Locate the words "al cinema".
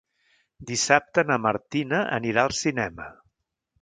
2.49-3.07